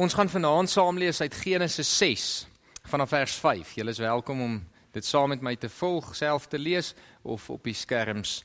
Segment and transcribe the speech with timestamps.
[0.00, 2.26] Ons gaan vanaand saam lees uit Genesis 6
[2.88, 3.72] vanaf vers 5.
[3.76, 4.54] Julle is welkom om
[4.94, 8.38] dit saam met my te volg, self te lees of op die skerms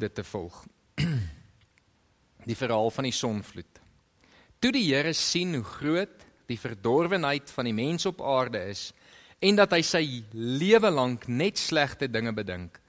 [0.00, 0.62] dit te volg.
[2.48, 3.82] Die verhaal van die sonvloed.
[4.64, 8.88] Toe die Here sien hoe groot die verdorwenheid van die mens op aarde is
[9.44, 10.02] en dat hy sy
[10.32, 12.80] lewe lank net slegte dinge bedink,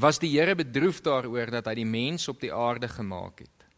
[0.00, 3.70] was die Here bedroef daaroor dat hy die mens op die aarde gemaak het.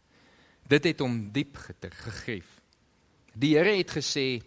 [0.71, 2.60] Dit het hom diep gegrief.
[3.33, 4.41] Die Here het gesê: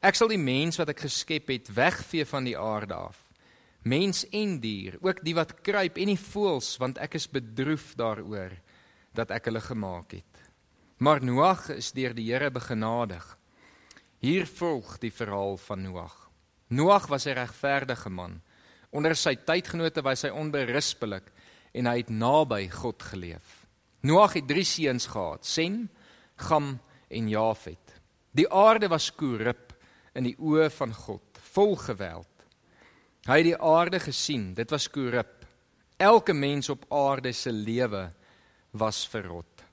[0.00, 3.18] Ek sal die mens wat ek geskep het wegvee van die aarde af.
[3.82, 8.52] Mens en dier, ook die wat kruip en die voëls, want ek is bedroef daaroor
[9.16, 10.42] dat ek hulle gemaak het.
[11.00, 13.24] Maar Noag is deur die Here begenadig.
[14.20, 16.16] Hier volg die verhaal van Noag.
[16.68, 18.40] Noag was 'n regverdige man.
[18.90, 21.32] Onder sy tydgenote was hy onberispelik
[21.72, 23.66] en hy het naby God geleef.
[24.02, 25.88] Noag het 3 seuns gehad: Sem,
[26.36, 27.89] Gam en Jafet.
[28.36, 29.72] Die aarde was korrup
[30.14, 32.28] in die oë van God, vol geweld.
[33.26, 35.44] Hy het die aarde gesien, dit was korrup.
[36.00, 38.08] Elke mens op aarde se lewe
[38.72, 39.64] was verrot.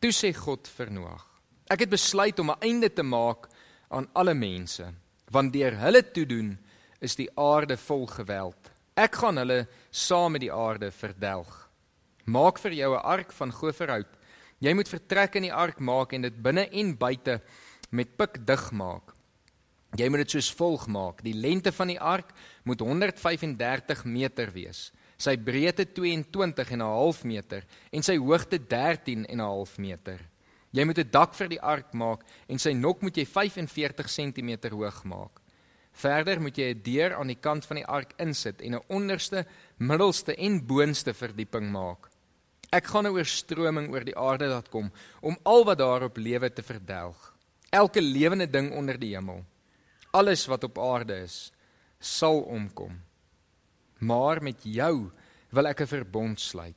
[0.00, 1.26] Toe sê God vir Noag:
[1.70, 3.48] Ek het besluit om 'n einde te maak
[3.90, 4.86] aan alle mense,
[5.30, 6.58] want deur hulle toedoen
[7.00, 8.70] is die aarde vol geweld.
[8.96, 11.68] Ek gaan hulle saam met die aarde verdelg.
[12.24, 14.16] Maak vir jou 'n ark van goferhout.
[14.60, 17.40] Jy moet vertrek in die ark maak en dit binne en buite
[17.90, 19.14] met pik dig maak.
[19.98, 21.22] Jy moet dit soos volg maak.
[21.26, 22.30] Die lengte van die ark
[22.64, 24.90] moet 135 meter wees.
[25.20, 30.20] Sy breedte 22 en 'n half meter en sy hoogte 13 en 'n half meter.
[30.70, 34.70] Jy moet 'n dak vir die ark maak en sy nok moet jy 45 cm
[34.70, 35.40] hoog maak.
[35.92, 39.44] Verder moet jy 'n deur aan die kant van die ark insit en 'n onderste,
[39.78, 42.08] middelste en boonste verdieping maak.
[42.70, 46.62] Ek gaan 'n oorstroming oor die aarde laat kom om al wat daarop lewe te
[46.62, 47.29] verdelg
[47.70, 49.44] elke lewende ding onder die hemel.
[50.10, 51.52] Alles wat op aarde is,
[51.98, 52.98] sal omkom.
[53.98, 55.10] Maar met jou
[55.50, 56.76] wil ek 'n verbond sluit.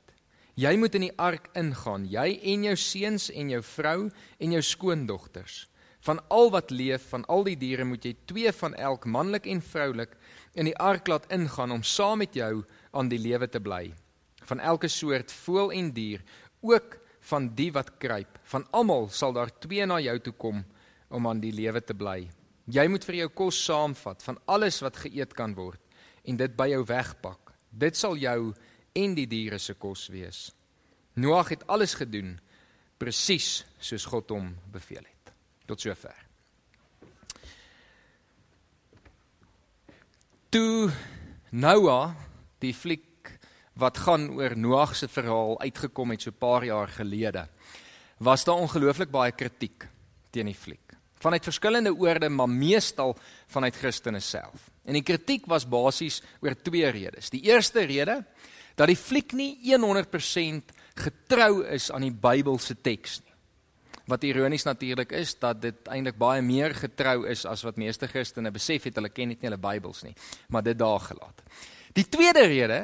[0.56, 4.62] Jy moet in die ark ingaan, jy en jou seuns en jou vrou en jou
[4.62, 5.68] skoondogters.
[6.00, 9.62] Van al wat leef, van al die diere moet jy twee van elk manlik en
[9.62, 10.18] vroulik
[10.54, 13.94] in die ark laat ingaan om saam met jou aan die lewe te bly.
[14.46, 16.22] Van elke soort voël en dier,
[16.62, 20.66] ook van die wat kruip, van almal sal daar twee na jou toe kom
[21.13, 22.25] om aan die lewe te bly.
[22.72, 25.81] Jy moet vir jou kos saamvat van alles wat geëet kan word
[26.24, 27.51] en dit by jou wegpak.
[27.69, 28.53] Dit sal jou
[28.96, 30.51] en die diere se kos wees.
[31.19, 32.38] Noag het alles gedoen
[33.01, 35.34] presies soos God hom beveel het.
[35.68, 36.16] Tot sover.
[40.53, 40.91] Toe
[41.51, 42.13] Noah
[42.62, 43.34] die fliek
[43.81, 47.50] wat gaan oor Noag se verhaal uitgekom het so 'n paar jaar gelede,
[48.19, 49.88] was daar ongelooflik baie kritiek
[50.31, 50.83] teen die fliek
[51.24, 53.16] vanuit verskillende oorde maar meestal
[53.48, 54.70] vanuit Christene self.
[54.84, 57.32] En die kritiek was basies oor twee redes.
[57.32, 58.24] Die eerste rede
[58.76, 63.32] dat die fliek nie 100% getrou is aan die Bybelse teks nie.
[64.12, 68.52] Wat ironies natuurlik is dat dit eintlik baie meer getrou is as wat meeste Christene
[68.52, 68.98] besef het.
[69.00, 70.16] Hulle ken net nie hulle Bybels nie,
[70.52, 71.40] maar dit daar gelaat.
[71.94, 72.80] Die tweede rede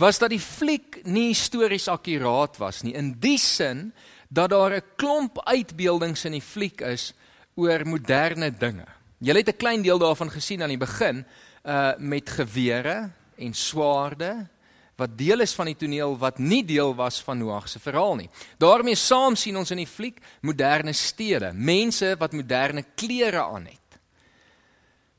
[0.00, 3.90] was dat die fliek nie histories akkuraat was nie in die sin
[4.30, 7.12] dat daar 'n klomp uitbeeldings in die fliek is
[7.54, 8.86] oor moderne dinge.
[9.18, 11.24] Jy het 'n klein deel daarvan gesien aan die begin
[11.64, 14.48] uh met gewere en swaarde
[14.96, 18.30] wat deel is van die toneel wat nie deel was van Noag se verhaal nie.
[18.58, 23.98] daarmee saam sien ons in die fliek moderne stede, mense wat moderne klere aan het.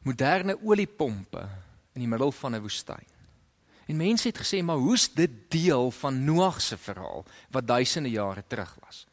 [0.03, 1.47] Moderne oliepompe
[1.93, 3.07] in die middel van 'n woestyn.
[3.87, 8.43] En mense het gesê, maar hoe's dit deel van Noag se verhaal wat duisende jare
[8.47, 9.05] terug was?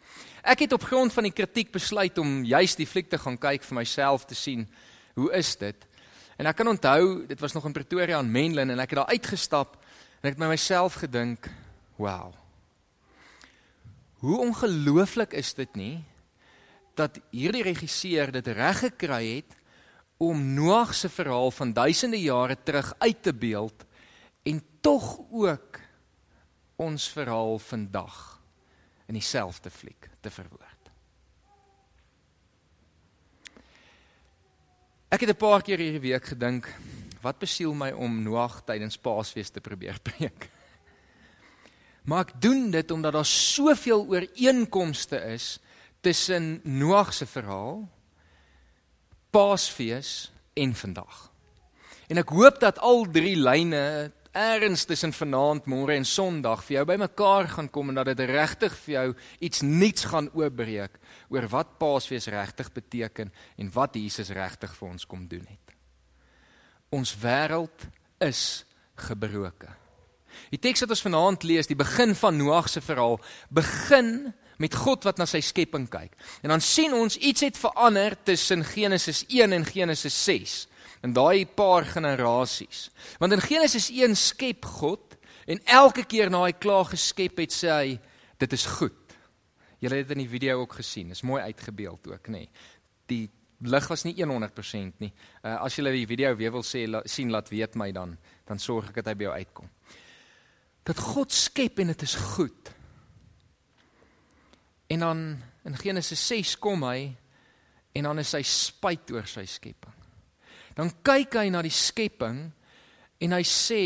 [0.42, 3.64] Ek het op grond van die kritiek besluit om juist die fliek te gaan kyk
[3.66, 4.66] vir myself te sien
[5.18, 5.86] hoe is dit.
[6.40, 9.12] En ek kan onthou, dit was nog in Pretoria in Menlyn en ek het daar
[9.12, 9.76] uitgestap
[10.20, 11.50] en ek het met myself gedink,
[11.96, 12.32] "Wow.
[14.20, 16.04] Hoe ongelooflik is dit nie
[16.94, 19.56] dat hierdie regisseur dit reg gekry het
[20.16, 23.84] om Noag se verhaal van duisende jare terug uit te beeld
[24.42, 25.80] en tog ook
[26.76, 28.41] ons verhaal vandag
[29.06, 30.90] in dieselfde fliek te verwoord.
[35.10, 36.68] Ek het 'n paar keer hierdie week gedink,
[37.20, 40.50] wat besiel my om Noag tydens Paasfees te probeer preek?
[42.04, 45.58] Maar ek doen dit omdat daar soveel ooreenkomste is
[46.00, 47.88] tussen Noag se verhaal,
[49.30, 51.30] Paasfees en vandag.
[52.08, 56.84] En ek hoop dat al drie lyne Eerens tussen vanaand, môre en Sondag vir jou
[56.92, 59.06] bymekaar gaan kom en dat dit regtig vir jou
[59.42, 61.00] iets nuuts gaan oopbreek
[61.34, 65.74] oor wat Paasfees regtig beteken en wat Jesus regtig vir ons kom doen het.
[66.94, 67.88] Ons wêreld
[68.22, 68.62] is
[69.03, 69.74] gebroken.
[70.54, 73.18] Die teks wat ons vanaand lees, die begin van Noag se verhaal,
[73.50, 74.30] begin
[74.62, 76.15] met God wat na sy skepping kyk.
[76.47, 80.60] En dan sien ons iets het verander tussen Genesis 1 en Genesis 6
[81.02, 82.88] in daai paar generasies.
[83.18, 85.16] Want in Genesis 1 skep God
[85.47, 87.98] en elke keer na hy klaar geskep het, sê hy
[88.41, 88.97] dit is goed.
[89.80, 91.08] Julle het dit in die video ook gesien.
[91.08, 92.44] Dis mooi uitgebeeld ook, nê.
[92.44, 92.50] Nee.
[93.10, 93.24] Die
[93.64, 95.10] lig was nie 100% nie.
[95.42, 98.16] Uh, as julle die video weer wil sê la, sien laat weet my dan,
[98.48, 99.70] dan sorg ek dat hy by jou uitkom.
[100.88, 102.72] Dat God skep en dit is goed.
[104.91, 105.24] En dan
[105.68, 107.10] in Genesis 6 kom hy
[107.92, 109.99] en dan is hy spyt oor sy skepping.
[110.76, 112.44] Dan kyk hy na die skepping
[113.20, 113.82] en hy sê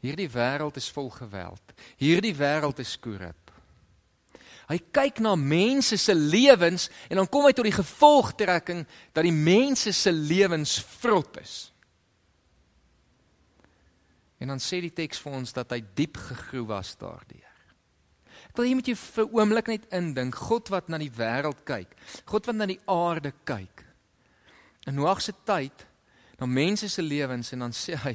[0.00, 1.74] hierdie wêreld is vol geweld.
[2.00, 3.36] Hierdie wêreld is korrup.
[4.70, 9.34] Hy kyk na mense se lewens en dan kom hy tot die gevolgtrekking dat die
[9.34, 11.56] mense se lewens vrot is.
[14.40, 17.48] En dan sê die teks vir ons dat hy diep gegroe was daardeur.
[18.50, 21.92] Ek wil jy met jou vir oomblik net indink, God wat na die wêreld kyk,
[22.30, 23.79] God wat na die aarde kyk.
[24.88, 25.86] In Noag se tyd,
[26.40, 28.14] na mense se lewens en dan sê hy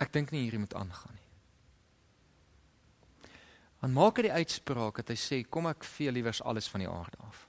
[0.00, 1.28] ek dink nie hierdie moet aangaan nie.
[3.82, 6.90] Dan maak hy die uitspraak dat hy sê kom ek vee liewers alles van die
[6.90, 7.44] aarde af.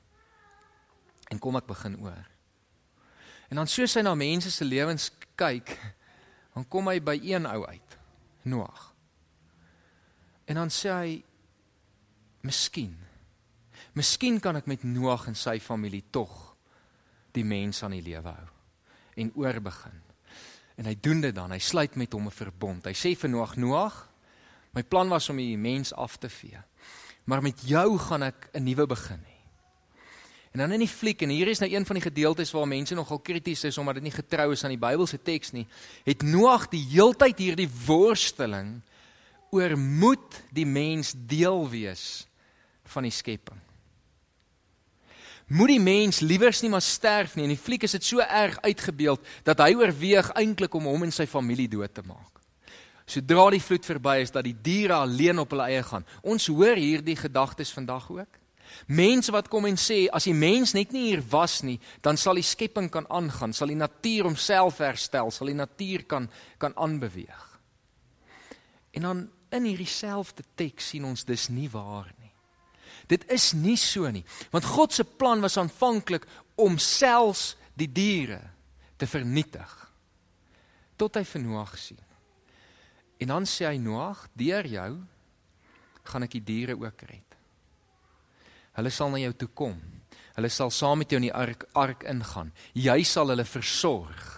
[1.31, 2.25] En kom ek begin oor.
[3.49, 5.71] En dan soos hy na mense se lewens kyk,
[6.53, 7.97] dan kom hy by een ou uit,
[8.43, 8.89] Noag.
[10.51, 11.13] En dan sê hy
[12.43, 12.97] miskien
[13.93, 16.52] miskien kan ek met Noag en sy familie tog
[17.33, 18.49] die mens aan die lewe hou
[19.15, 19.99] en oorbegin.
[20.75, 21.51] En hy doen dit dan.
[21.53, 22.85] Hy sluit met hom 'n verbond.
[22.85, 24.09] Hy sê vir Noag: "Noag,
[24.73, 26.57] my plan was om die mens af te vee.
[27.25, 29.33] Maar met jou gaan ek 'n nuwe begin hê."
[30.53, 32.93] En dan in die fliek en hier is nou een van die gedeeltes waar mense
[32.93, 35.67] nogal krities is omdat dit nie getrou is aan die Bybelse teks nie,
[36.05, 38.81] het Noag die heeltyd hierdie worsteling
[39.49, 42.27] oor moet die mens deel wees
[42.83, 43.57] van die skepping.
[45.47, 48.55] Moet die mens liewers nie maar sterf nie en die fliek is dit so erg
[48.63, 52.39] uitgebeeld dat hy oorweeg eintlik om hom en sy familie dood te maak.
[53.05, 56.05] Sodra die vloed verby is dat die diere alleen op hulle eie gaan.
[56.23, 58.39] Ons hoor hierdie gedagtes vandag ook.
[58.87, 62.39] Mense wat kom en sê as die mens net nie hier was nie, dan sal
[62.39, 67.43] die skepping kan aangaan, sal die natuur homself herstel, sal die natuur kan kan aanbeweeg.
[68.93, 69.23] En dan
[69.53, 72.22] in hierdie selfde teks sien ons dis nie waar nie.
[73.07, 78.39] Dit is nie so nie, want God se plan was aanvanklik om selfs die diere
[78.97, 79.79] te vernietig
[80.97, 81.99] tot hy vir Noag sien.
[83.19, 84.91] En dan sê hy Noag, deur jou
[86.09, 87.37] gaan ek die diere ook red.
[88.77, 89.75] Hulle sal na jou toe kom.
[90.33, 92.51] Hulle sal saam met jou in die ark ark ingaan.
[92.73, 94.29] Jy sal hulle versorg.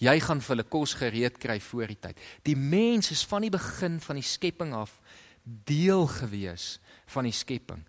[0.00, 2.20] Jy gaan vir hulle kos gereed kry voor die tyd.
[2.44, 4.98] Die mens is van die begin van die skepping af
[5.44, 6.76] deel gewees
[7.06, 7.82] van die skepping.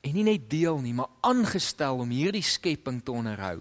[0.00, 3.60] En nie net deel nie, maar aangestel om hierdie skepping te onderhou.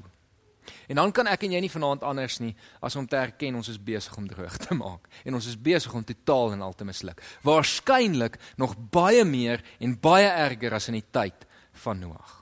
[0.90, 3.70] En dan kan ek en jy nie vanaand anders nie as om te erken ons
[3.70, 6.88] is besig om droog te maak en ons is besig om totaal en al te
[6.88, 7.22] misluk.
[7.46, 11.46] Waarskynlik nog baie meer en baie erger as in die tyd
[11.86, 12.34] van Noag.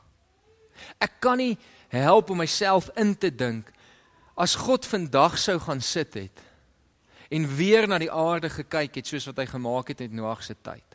[1.04, 1.58] Ek kan nie
[1.92, 3.74] help om myself in te dink
[4.34, 6.42] As God vandag sou gaan sit het
[7.34, 10.54] en weer na die aarde gekyk het soos wat hy gemaak het in Noag se
[10.54, 10.93] tyd,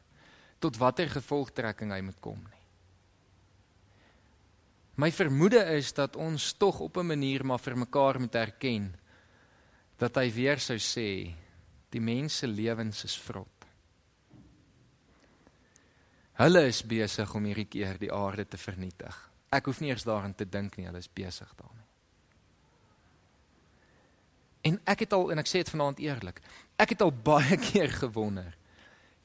[0.58, 2.58] tot watter gevolgtrekking hy moet kom nie.
[4.98, 8.94] My vermoede is dat ons tog op 'n manier maar vir mekaar moet erken
[9.96, 11.34] dat hy weer sou sê
[11.90, 13.66] die mense lewens is vrot.
[16.32, 19.30] Hulle is besig om hierdie keer die aarde te vernietig.
[19.50, 21.86] Ek hoef nie eers daaraan te dink nie, hulle is besig daarmee.
[24.62, 26.40] En ek het al en ek sê dit vanaand eerlik.
[26.76, 28.57] Ek het al baie keer gewonder.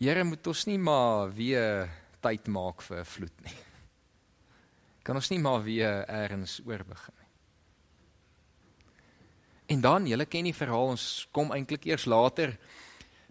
[0.03, 1.85] Here, moet ons nie maar weer
[2.19, 3.55] tyd maak vir 'n vloed nie.
[5.03, 7.29] Kan ons nie maar weer eers oorbegin nie.
[9.67, 12.57] En dan, julle ken die verhaal, ons kom eintlik eers later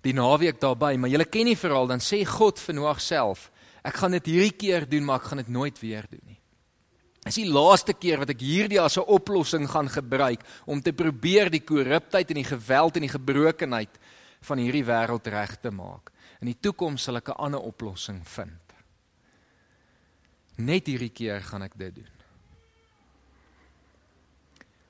[0.00, 3.50] die naweek daarby, maar julle ken die verhaal, dan sê God vir Noag self,
[3.84, 6.40] ek gaan dit hierdie keer doen, maar ek gaan dit nooit weer doen nie.
[7.22, 11.50] Dis die laaste keer wat ek hierdie as 'n oplossing gaan gebruik om te probeer
[11.50, 13.98] die korruptheid en die geweld en die gebrokenheid
[14.40, 16.11] van hierdie wêreld reg te maak.
[16.42, 18.74] In die toekoms sal ek 'n ander oplossing vind.
[20.58, 22.10] Net hierdie keer gaan ek dit doen.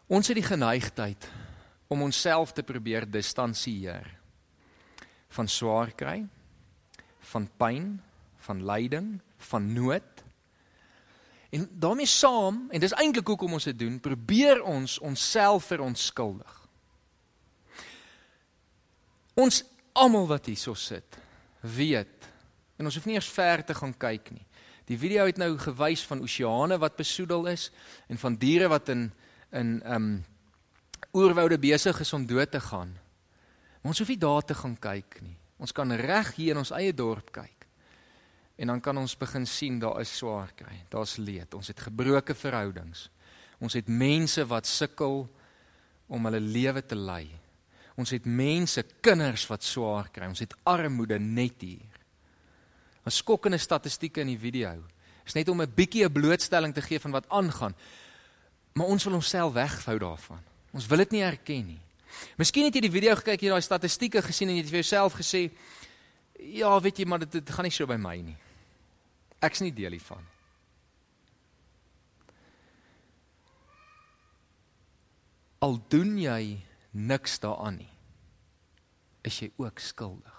[0.09, 1.29] Ons het die geneigtheid
[1.89, 4.09] om onsself te probeer distansieer
[5.29, 6.27] van swaar kry,
[7.21, 8.03] van pyn,
[8.37, 10.25] van lyding, van nood.
[11.51, 16.59] En daarmee saam, en dis eintlik hoekom ons dit doen, probeer ons onsself verontskuldig.
[19.35, 21.22] Ons almal wat hierso sit,
[21.63, 22.31] weet
[22.77, 24.45] en ons hoef nie eers ver te gaan kyk nie.
[24.91, 27.69] Die video het nou gewys van oseane wat besoedel is
[28.11, 29.11] en van diere wat in
[29.53, 30.25] in um
[31.13, 32.95] oerwoude besig is om dood te gaan.
[33.83, 35.37] Maar ons hoef nie daar te gaan kyk nie.
[35.61, 37.67] Ons kan reg hier in ons eie dorp kyk.
[38.57, 40.83] En dan kan ons begin sien daar is swaar kry.
[40.89, 41.55] Daar's leed.
[41.55, 43.11] Ons het gebroke verhoudings.
[43.61, 45.27] Ons het mense wat sukkel
[46.09, 47.27] om hulle lewe te lei.
[47.97, 50.27] Ons het mense, kinders wat swaar kry.
[50.31, 51.93] Ons het armoede net hier.
[53.05, 54.85] 'n Skokkende statistieke in die video.
[55.27, 57.75] Is net om 'n bietjie 'n blootstelling te gee van wat aangaan.
[58.73, 60.41] Maar ons wil onsself weghou daarvan.
[60.73, 61.81] Ons wil dit nie erken nie.
[62.37, 65.15] Miskien het jy die video gekyk, jy daai statistieke gesien en jy het vir jouself
[65.15, 65.51] gesê,
[66.39, 68.37] "Ja, weet jy, maar dit, dit gaan nie so by my nie.
[69.41, 70.25] Ek's nie deel hiervan."
[75.59, 76.59] Al doen jy
[76.93, 77.93] niks daaraan nie,
[79.23, 80.39] is jy ook skuldig.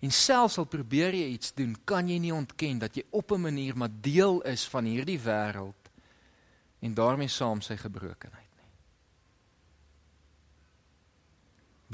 [0.00, 3.40] En selfs al probeer jy iets doen, kan jy nie ontken dat jy op 'n
[3.40, 5.90] manier maar deel is van hierdie wêreld
[6.80, 8.54] en daarmee saam sy gebrokenheid nie.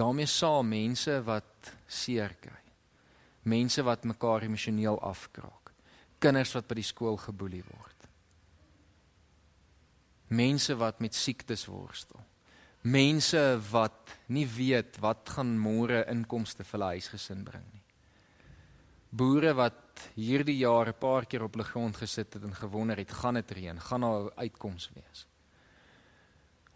[0.01, 2.65] daarmee saam mense wat seer kry.
[3.43, 5.73] Mense wat mekaar emosioneel afkraak.
[6.21, 8.09] Kinders wat by die skool geboelie word.
[10.29, 12.21] Mense wat met siektes worstel.
[12.83, 17.83] Mense wat nie weet wat gaan môre inkomste vir hulle huisgesin bring nie.
[19.11, 23.11] Boere wat hierdie jaar 'n paar keer op hulle grond gesit het en gewonder het,
[23.13, 25.27] gaan dit reën, gaan daar uitkoms wees.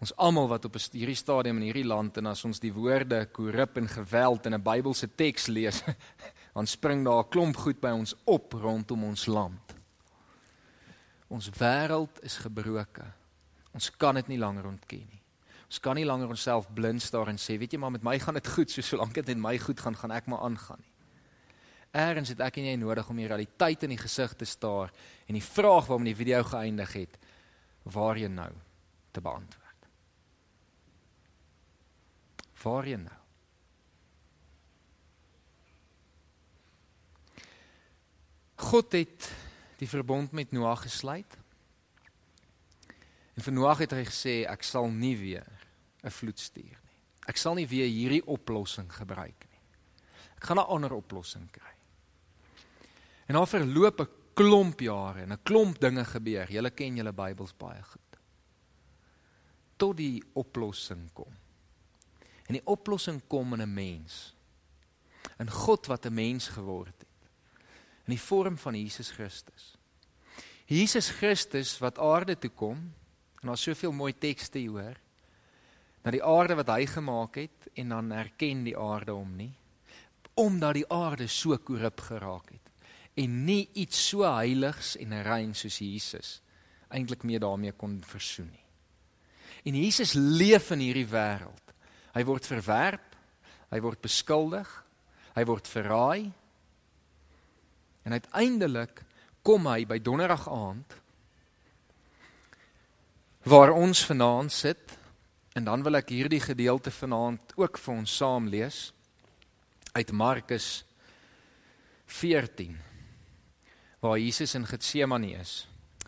[0.01, 3.77] Ons almal wat op hierdie stadium in hierdie land en as ons die woorde korrup
[3.77, 5.83] en geweld in 'n Bybelse teks lees,
[6.55, 9.75] dan spring daar 'n klomp goed by ons op rondom ons land.
[11.29, 13.05] Ons wêreld is gebroke.
[13.73, 15.24] Ons kan dit nie langer ontken nie.
[15.75, 18.37] Ons kan nie langer onsself blind staar en sê, weet jy maar met my gaan
[18.39, 20.93] dit goed, so solank dit met my goed gaan, gaan ek maar aangaan nie.
[21.99, 24.93] Eerens het ek en jy nodig om die realiteit in die gesig te staar
[25.27, 27.19] en die vraag waarom die video geëindig het,
[27.91, 28.53] waar jy nou
[29.11, 29.89] te beantwoord.
[32.63, 33.19] Waarheen nou?
[38.71, 39.29] God het
[39.83, 41.39] die verbond met Noag gesluit.
[43.35, 45.54] En vir Noag het hy gesê ek sal nie weer
[46.05, 46.99] 'n vloed stuur nie.
[47.27, 49.61] Ek sal nie weer hierdie oplossing gebruik nie.
[50.37, 51.73] Ek gaan 'n ander oplossing kry.
[53.27, 56.51] En daar verloop 'n klomp jare en 'n klomp dinge gebeur.
[56.51, 58.01] Julle ken julle Bybels baie goed.
[59.77, 61.33] Tot die oplossing kom.
[62.47, 64.35] En die oplossing kom in 'n mens.
[65.39, 67.31] In God wat 'n mens geword het.
[68.07, 69.77] In die vorm van Jesus Christus.
[70.67, 72.93] Jesus Christus wat aarde toe kom
[73.41, 74.97] en daar's soveel mooi tekste hier hoor.
[76.05, 79.53] Na die aarde wat hy gemaak het en dan erken die aarde hom nie
[80.35, 82.71] omdat die aarde so korrup geraak het
[83.23, 86.31] en nie iets so heiligs en rein soos Jesus
[86.91, 88.65] eintlik mee daarmee kon versoen nie.
[89.65, 91.65] En Jesus leef in hierdie wêreld
[92.15, 93.15] Hy word verwerp,
[93.75, 94.69] hy word beskuldig,
[95.35, 96.31] hy word verraai.
[98.07, 99.03] En uiteindelik
[99.45, 101.01] kom hy by donderdag aand
[103.45, 104.95] waar ons vanaand sit
[105.55, 108.89] en dan wil ek hierdie gedeelte vanaand ook vir ons saam lees
[109.95, 110.83] uit Markus
[112.11, 112.75] 14
[114.03, 115.53] waar Jesus in Getsemane is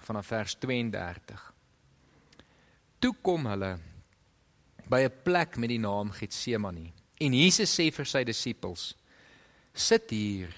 [0.06, 1.46] vanaf vers 32.
[2.98, 3.72] Toe kom hulle
[4.90, 6.92] by 'n plek met die naam Getsemane.
[7.20, 8.94] En Jesus sê vir sy disippels:
[9.72, 10.54] "Sit hier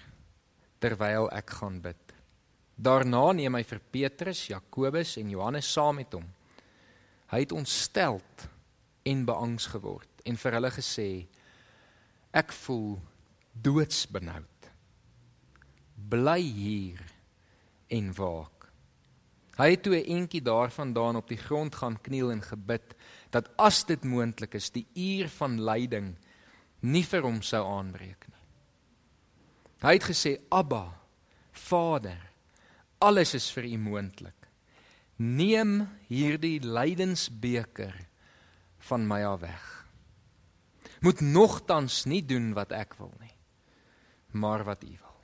[0.80, 2.14] terwyl ek gaan bid."
[2.74, 6.24] Daarna neem hy vir Petrus, Jakobus en Johannes saam met hom.
[7.28, 8.48] Hy het ontsteld
[9.08, 11.08] en beangs geword en vir hulle gesê:
[12.32, 12.98] "Ek voel
[13.52, 14.70] doodsbenoud.
[16.08, 17.02] Bly hier
[17.88, 18.68] en waak."
[19.58, 22.94] Hy het toe 'n entjie daarvandaan op die grond gaan kniel en gebid
[23.30, 26.16] dat as dit moontlik is die uur van lyding
[26.80, 28.44] nie vir hom sou aanbreek nie.
[29.82, 31.00] Hy het gesê Abba
[31.52, 32.30] Vader
[32.98, 34.34] alles is vir u moontlik.
[35.16, 38.07] Neem hierdie lydensbeker
[38.78, 39.66] van my af weg.
[41.00, 43.34] Moet nogtans nie doen wat ek wil nie,
[44.32, 45.16] maar wat u wil.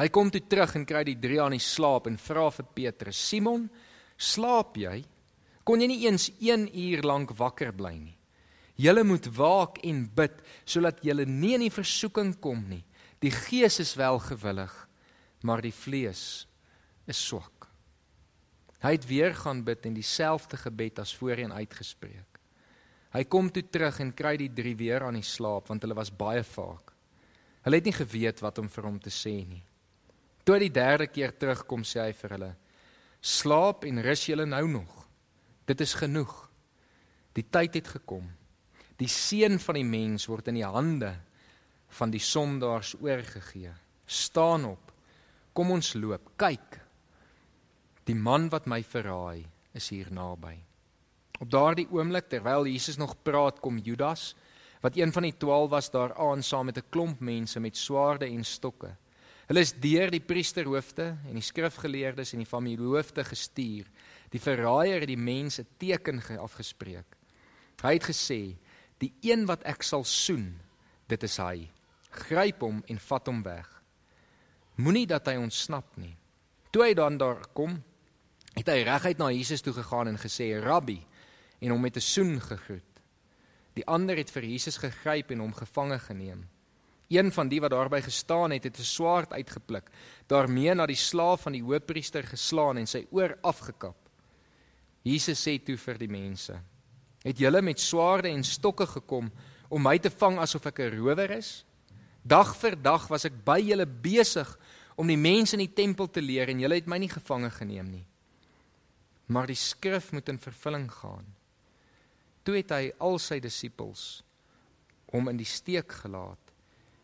[0.00, 3.28] Hy kom toe terug en kry die drie aan die slaap en vra vir Petrus:
[3.28, 3.70] "Simon,
[4.16, 5.04] slaap jy?"
[5.64, 8.16] kon jy nie eens 1 uur lank wakker bly nie.
[8.80, 12.82] Julle moet waak en bid sodat julle nie in die versoeking kom nie.
[13.22, 14.72] Die gees is wel gewillig,
[15.46, 16.46] maar die vlees
[17.06, 17.68] is swak.
[18.82, 22.31] Hy het weer gaan bid en dieselfde gebed as voorheen uitgespreek.
[23.12, 26.10] Hy kom toe terug en kry die drie weer aan die slaap want hulle was
[26.10, 26.94] baie vaak.
[27.62, 29.62] Hulle het nie geweet wat om vir hom te sê nie.
[30.42, 32.52] Toe hy die derde keer terugkom, sê hy vir hulle:
[33.20, 34.96] "Slaap en rus julle nou nog.
[35.66, 36.32] Dit is genoeg.
[37.34, 38.26] Die tyd het gekom.
[38.98, 41.14] Die seun van die mens word in die hande
[41.88, 43.72] van die sondaars oorgegee.
[44.06, 44.92] Staan op.
[45.52, 46.32] Kom ons loop.
[46.36, 46.80] Kyk.
[48.04, 50.71] Die man wat my verraai is hier naby."
[51.42, 54.36] Op daardie oomblik terwyl Jesus nog praat, kom Judas,
[54.82, 58.26] wat een van die 12 was, daar aan saam met 'n klomp mense met swaarde
[58.26, 58.96] en stokke.
[59.46, 63.86] Hulle is deur die priesterhoofde en die skrifgeleerdes en die familiehoofde gestuur.
[64.30, 67.16] Die verraaier het die mense teken afgespreek.
[67.82, 68.56] Hy het gesê:
[68.98, 70.60] "Die een wat ek sal soen,
[71.06, 71.70] dit is hy.
[72.10, 73.82] Gryp hom en vat hom weg.
[74.76, 76.16] Moenie dat hy ontsnap nie."
[76.70, 77.82] Toe hy dan daar kom,
[78.54, 81.02] het hy reguit na Jesus toe gegaan en gesê: "Rabbi,"
[81.62, 82.92] en hom met 'n soen gegroet.
[83.74, 86.48] Die ander het vir Jesus gegryp en hom gevange geneem.
[87.08, 89.90] Een van die wat daarby gestaan het, het 'n swaard uitgepluk,
[90.26, 93.96] daarmee na die slaaf van die hoofpriester geslaan en sy oor afgekap.
[95.02, 96.60] Jesus sê toe vir die mense:
[97.22, 99.32] "Het julle met swaarde en stokke gekom
[99.68, 101.64] om my te vang asof ek 'n rower is?
[102.24, 104.58] Dag vir dag was ek by julle besig
[104.96, 107.90] om die mense in die tempel te leer en julle het my nie gevange geneem
[107.90, 108.06] nie.
[109.26, 111.41] Maar die skrif moet in vervulling gaan."
[112.42, 114.22] Toe het hy al sy disippels
[115.12, 116.52] hom in die steek gelaat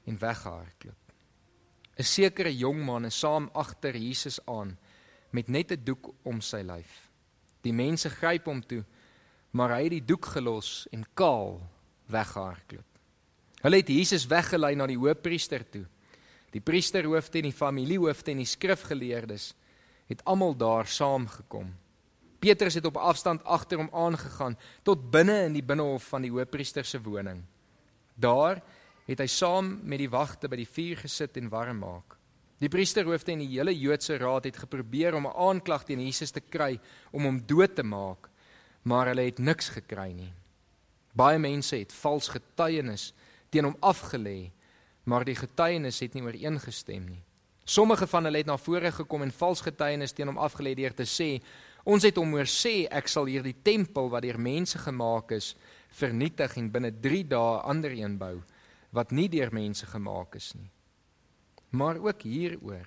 [0.09, 1.05] en weggehardloop.
[1.99, 4.79] 'n Sekere jong man is saam agter Jesus aan
[5.31, 7.11] met net 'n doek om sy lyf.
[7.63, 8.85] Die mense gryp hom toe,
[9.51, 11.61] maar hy het die doek gelos en kaal
[12.07, 12.87] weggehardloop.
[13.63, 15.87] Hulle het Jesus weggelei na die hoofpriester toe.
[16.55, 19.55] Die priesterhoofde en die familiehoofde en die skrifgeleerdes
[20.09, 21.75] het almal daar saamgekom.
[22.39, 26.85] Petrus het op afstand agter hom aangegaan tot binne in die binnehof van die hoofpriester
[26.85, 27.43] se woning.
[28.15, 28.63] Daar
[29.09, 32.19] het hy saam met die wagte by die vuur gesit en warm maak.
[32.59, 36.41] Die priesterhoofde en die hele Joodse raad het geprobeer om 'n aanklag teen Jesus te
[36.41, 36.81] kry
[37.13, 38.29] om hom dood te maak,
[38.83, 40.33] maar hulle het niks gekry nie.
[41.15, 43.13] Baie mense het vals getuienis
[43.51, 44.51] teen hom afgelê,
[45.05, 47.23] maar die getuienis het nie ooreengestem nie.
[47.65, 51.05] Sommige van hulle het na vore gekom en vals getuienis teen hom afgelê deur te
[51.05, 51.43] sê
[51.89, 55.55] Ons het hom hoor sê ek sal hierdie tempel wat deur mense gemaak is
[55.97, 58.35] vernietig en binne 3 dae ander een bou
[58.93, 60.69] wat nie deur mense gemaak is nie.
[61.73, 62.85] Maar ook hieroor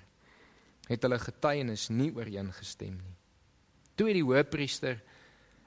[0.89, 3.15] het hulle getuienis nie ooreengestem nie.
[3.97, 5.01] Toe het die hoofpriester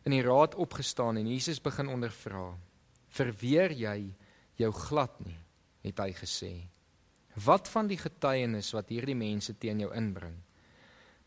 [0.07, 2.55] in die raad opgestaan en Jesus begin ondervra.
[3.09, 4.15] "Verweer jy
[4.57, 5.39] jou glad nie?"
[5.83, 6.69] het hy gesê.
[7.35, 10.39] "Wat van die getuienis wat hierdie mense teen jou inbring?"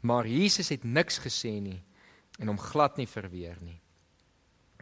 [0.02, 1.84] Maar Jesus het niks gesê nie
[2.38, 3.80] en hom glad nie verweer nie.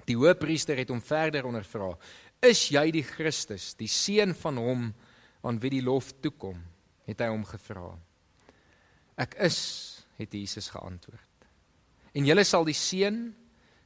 [0.05, 1.95] Die hoofpriester het hom verder ondervra:
[2.41, 4.93] "Is jy die Christus, die seun van hom
[5.43, 6.61] aan wie die lof toe kom?"
[7.05, 7.97] het hy hom gevra.
[9.17, 11.47] "Ek is," het Jesus geantwoord.
[12.13, 13.35] "En julle sal die seun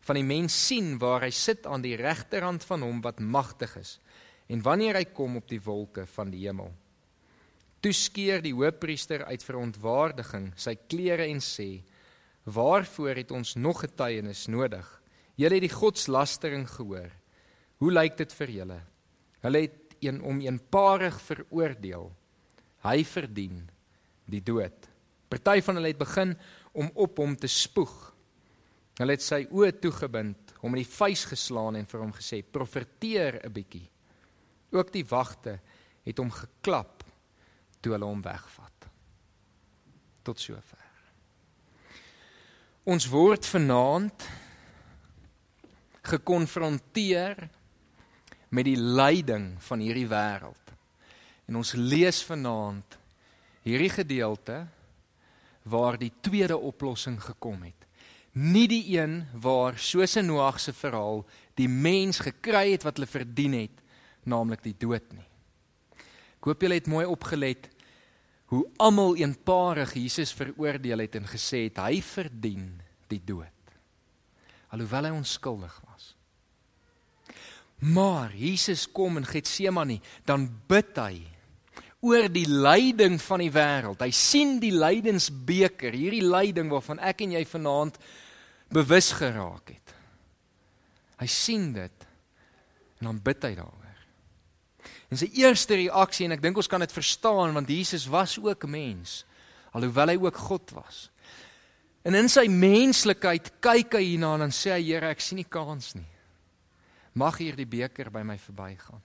[0.01, 3.99] van die mens sien waar hy sit aan die regterhand van hom wat magtig is
[4.47, 6.73] en wanneer hy kom op die wolke van die hemel."
[7.82, 11.84] Toe skeer die hoofpriester uit verontwaardiging sy klere en sê:
[12.50, 14.88] Waarvoor het ons nog getuienis nodig?
[15.38, 17.12] Julle het die godslastering gehoor.
[17.80, 18.80] Hoe lyk dit vir julle?
[19.44, 22.10] Hulle het een om eenparig veroordeel.
[22.84, 23.62] Hy verdien
[24.30, 24.88] die dood.
[25.30, 26.34] Party van hulle het begin
[26.74, 27.94] om op hom te spoeg.
[29.00, 33.40] Hulle het sy oë toegebind, hom in die vuis geslaan en vir hom gesê: "Profeteer
[33.46, 33.88] 'n bietjie."
[34.72, 35.60] Ook die wagte
[36.04, 37.04] het hom geklap
[37.82, 38.90] toe hulle hom wegvat.
[40.24, 40.88] Tot sover.
[42.89, 44.23] Ons word vanaand
[46.10, 47.38] gekonfronteer
[48.49, 50.71] met die lyding van hierdie wêreld.
[51.45, 52.97] En ons lees vanaand
[53.67, 54.63] hierdie gedeelte
[55.69, 57.86] waar die tweede oplossing gekom het.
[58.34, 61.21] Nie die een waar soos in Noag se verhaal
[61.62, 63.84] die mens gekry het wat hulle verdien het,
[64.25, 65.28] naamlik die dood nie.
[66.39, 67.69] Ek hoop julle het mooi opgelet
[68.50, 72.72] hoe almal eenparig Jesus veroordeel het en gesê het hy verdien
[73.12, 73.76] die dood.
[74.74, 76.14] Alhoewel hy onskuldig was.
[77.90, 81.22] Maar Jesus kom in Getsemane dan bid hy
[82.06, 84.02] oor die lyding van die wêreld.
[84.02, 87.98] Hy sien die lydensbeker hierdie lyding waarvan ek en jy vanaand
[88.74, 89.96] bewus geraak het.
[91.20, 92.10] Hy sien dit
[93.00, 93.79] En dan bid hy daaroor.
[95.10, 98.67] En sy eerste reaksie en ek dink ons kan dit verstaan want Jesus was ook
[98.69, 99.24] mens
[99.74, 101.10] alhoewel hy ook God was.
[102.02, 105.93] En in sy menslikheid kyk hy hierna en sê hy Here, ek sien nie kans
[105.98, 106.08] nie.
[107.13, 109.04] Mag hierdie beker by my verbygaan.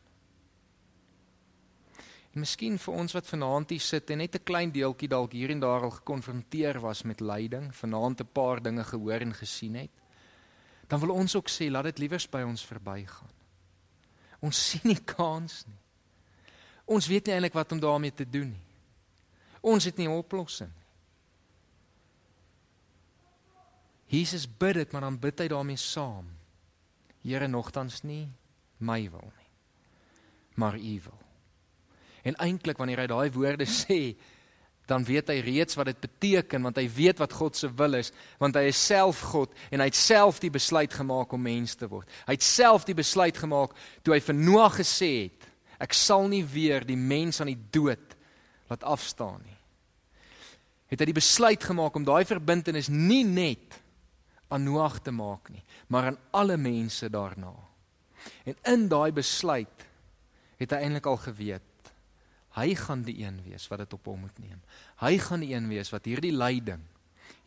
[2.35, 5.51] En miskien vir ons wat vanaand hier sit en net 'n klein deeltjie dalk hier
[5.51, 9.91] en daar al gekonfronteer was met lyding, vanaand 'n paar dinge gehoor en gesien het,
[10.89, 13.31] dan wil ons ook sê laat dit liewers by ons verbygaan.
[14.41, 15.84] Ons sien nie kans nie.
[16.85, 18.65] Ons weet nie eintlik wat om daarmee te doen nie.
[19.65, 20.85] Ons het nie 'n oplossing nie.
[24.15, 26.29] Jesus bid dit, maar dan bid hy daarmee saam.
[27.25, 28.29] Here, nogtans nie
[28.79, 29.51] my wil nie,
[30.55, 31.21] maar U wil.
[32.23, 34.17] En eintlik wanneer hy daai woorde sê,
[34.87, 38.11] dan weet hy reeds wat dit beteken want hy weet wat God se wil is
[38.37, 41.89] want hy is self God en hy het self die besluit gemaak om mens te
[41.89, 42.11] word.
[42.29, 43.73] Hy het self die besluit gemaak
[44.05, 45.49] toe hy vir Noag gesê het
[45.85, 48.17] ek sal nie weer die mens aan die dood
[48.71, 49.61] laat afstaan nie.
[50.93, 53.81] Het hy die besluit gemaak om daai verbintenis nie net
[54.53, 57.53] aan Noag te maak nie, maar aan alle mense daarna.
[58.49, 59.87] En in daai besluit
[60.61, 61.71] het hy eintlik al geweet
[62.55, 64.61] Hy gaan die een wees wat dit op hom moet neem.
[65.03, 66.83] Hy gaan die een wees wat hierdie lyding,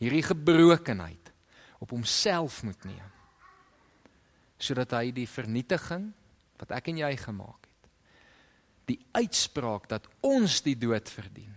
[0.02, 1.32] hierdie gebrokenheid
[1.80, 3.14] op homself moet neem.
[4.60, 6.10] Sodat hy die vernietiging
[6.60, 7.67] wat ek en jy gemaak het,
[8.88, 11.54] die uitspraak dat ons die dood verdien,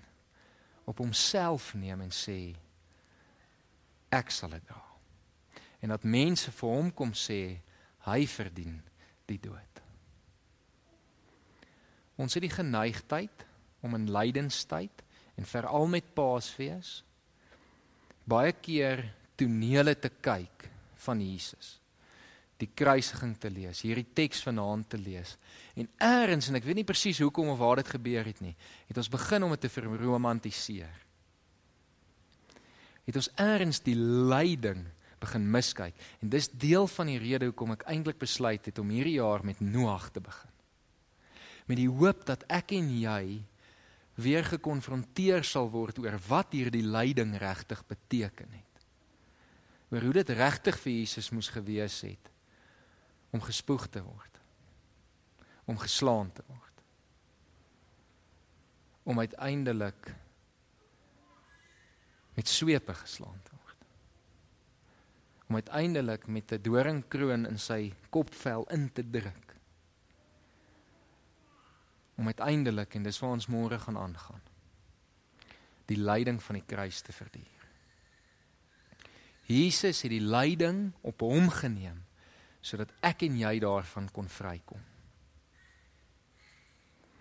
[0.84, 2.38] op homself neem en sê
[4.10, 4.82] ek sal dit dra.
[5.80, 7.60] En dat mense vir hom kom sê
[8.08, 8.80] hy verdien
[9.30, 9.82] die dood.
[12.20, 13.46] Ons het die geneigtheid
[13.86, 15.04] om in lydenstyd
[15.40, 17.00] en veral met Paasfees
[18.28, 19.06] baie keer
[19.40, 20.68] tonele te kyk
[21.06, 21.79] van Jesus.
[22.60, 25.36] Die kruisiging te lees, hierdie teks vanaand te lees.
[25.74, 28.54] En eers en ek weet nie presies hoekom of waar dit gebeur het nie,
[28.90, 31.02] het ons begin om dit te verromantiseer.
[33.08, 34.84] Het ons eers die lyding
[35.20, 39.18] begin miskyk en dis deel van die rede hoekom ek eintlik besluit het om hierdie
[39.18, 40.52] jaar met Noag te begin
[41.70, 43.38] met die hoop dat ek en jy
[44.20, 48.66] weer gekonfronteer sal word oor wat hierdie lyding regtig beteken het.
[49.94, 52.30] Oor hoe dit regtig vir Jesus moes gewees het
[53.30, 54.40] om gespoeg te word.
[55.64, 56.82] Om geslaan te word.
[59.02, 60.14] Om uiteindelik
[62.34, 63.86] met swepe geslaan te word.
[65.48, 69.50] Om uiteindelik met 'n doringkroon in sy kopvel in te druk
[72.20, 74.42] om uiteindelik en dis waar ons môre gaan aangaan
[75.88, 77.64] die lyding van die kruis te verduur.
[79.50, 82.04] Jesus het die lyding op hom geneem
[82.60, 84.82] sodat ek en jy daarvan kon vrykom.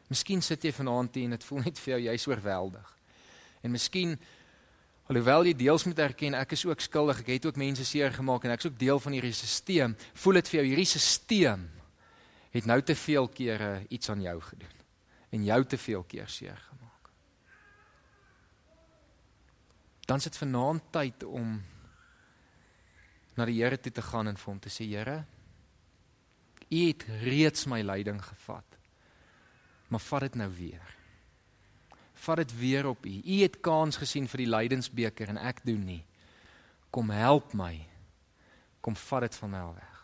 [0.09, 2.93] Miskien sit jy vanaand hier en dit voel net vir jou jy's oorweldig.
[3.61, 4.15] En miskien
[5.09, 8.45] alhoewel jy deels moet erken ek is ook skuldig, ek het ook mense seer gemaak
[8.45, 11.67] en ek's ook deel van hierdie stelsel, voel dit vir jou hierdie stelsel
[12.49, 14.77] het nou te veel kere iets aan jou gedoen
[15.29, 17.09] en jou te veel keer seer gemaak.
[20.09, 21.59] Dan sit vanaand tyd om
[23.39, 25.23] na die Here toe te gaan en vir hom te sê Here,
[26.69, 28.77] U het reeds my lyding gevat.
[29.89, 30.95] Maar vat dit nou weer.
[32.13, 33.15] Vat dit weer op U.
[33.25, 36.03] U het kans gesien vir die lydensbeker en ek doen nie.
[36.93, 37.73] Kom help my.
[38.85, 39.95] Kom vat dit van my weg.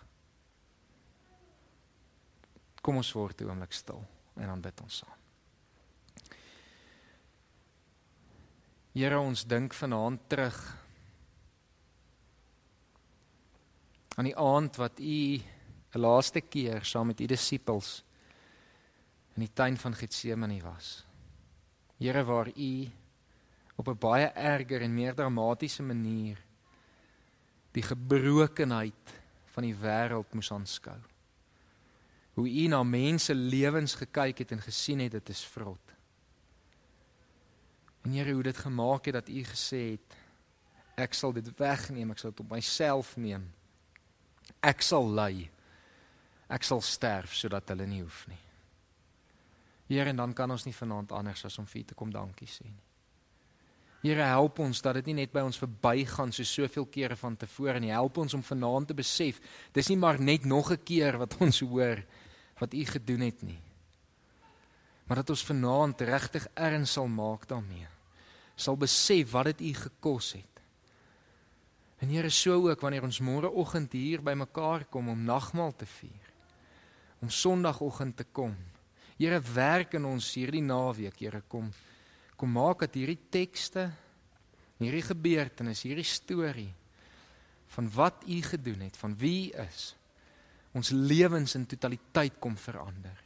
[2.81, 4.01] Kom ons word 'n oomblik stil
[4.35, 5.19] en dan bid ons saam.
[8.93, 10.84] Here ons dink vanaand terug
[14.15, 15.39] aan die aand wat u
[15.95, 18.03] 'n laaste keer saam met u disippels
[19.35, 21.05] in die tuin van Getsemane was.
[21.97, 22.91] Here waar u
[23.75, 26.37] op 'n baie erger en meer dramatiese manier
[27.71, 29.13] die gebrokenheid
[29.45, 30.99] van die wêreld moes aanskou
[32.35, 35.93] hoe u na mense lewens gekyk het en gesien het dit is vrot.
[38.03, 40.17] En Here, hoe dit gemaak het dat u gesê het
[40.95, 43.47] ek sal dit wegneem, ek sal dit op myself neem.
[44.61, 45.49] Ek sal ly.
[46.49, 48.41] Ek sal sterf sodat hulle nie hoef nie.
[49.87, 52.49] Here, en dan kan ons nie vanaand anders as om vir u te kom dankie
[52.49, 52.81] sê nie.
[54.05, 57.79] Here, help ons dat dit nie net by ons verbygaan so soveel kere van tevore
[57.81, 57.93] nie.
[57.93, 59.39] Help ons om vanaand te besef,
[59.73, 62.03] dis nie maar net nog 'n keer wat ons hoor
[62.59, 63.61] wat u gedoen het nie.
[65.07, 67.87] Maar dat ons vanaand regtig erns sal maak daarmee.
[68.55, 70.54] Sal besef wat dit u gekos het.
[71.99, 76.25] En Here so ook wanneer ons môreoggend hier bymekaar kom om nagmaal te vier.
[77.25, 78.53] om Sondagoggend te kom.
[79.17, 81.71] Here werk in ons hierdie naweek, Here kom.
[82.35, 83.87] Kom maak dat hierdie tekste,
[84.81, 86.71] hierdie gebeurtenis, hierdie storie
[87.75, 89.95] van wat U gedoen het, van wie U is,
[90.75, 93.17] ons lewens in totaliteit kom verander.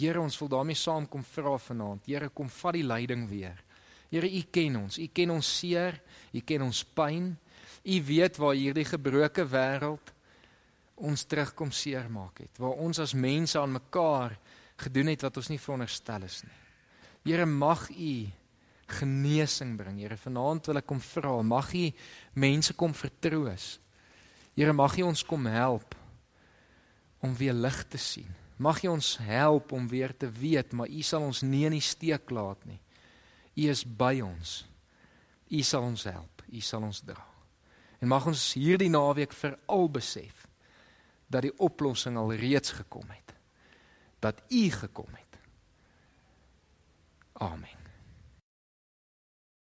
[0.00, 2.08] Here, ons wil daarmee saam kom vra vanaand.
[2.08, 3.60] Here, kom vat die leiding weer.
[4.10, 4.98] Here, U ken ons.
[4.98, 6.00] U ken ons seer,
[6.32, 7.34] U ken ons pyn.
[7.84, 10.12] U weet waar hierdie gebroke wêreld
[11.00, 12.58] ons terugkom seermaak het.
[12.60, 14.36] Waar ons as mense aan mekaar
[14.80, 16.58] gedoen het wat ons nie veronderstel is nie.
[17.30, 18.14] Here, mag U
[18.90, 20.00] genesing bring.
[20.00, 21.86] Here, vanaand wil ek kom vra, mag U
[22.40, 23.78] mense kom vertroos.
[24.56, 25.96] Here, mag U ons kom help
[27.20, 28.28] om weer lig te sien.
[28.60, 31.84] Mag U ons help om weer te weet, maar U sal ons nie in die
[31.84, 32.80] steek laat nie.
[33.56, 34.60] U is by ons.
[35.48, 36.44] U sal ons help.
[36.48, 37.29] U sal ons dra.
[38.00, 40.46] En mag ons hierdie naweek veral besef
[41.30, 43.34] dat die oplossing al reeds gekom het.
[44.18, 45.38] Dat U gekom het.
[47.32, 47.79] Amen.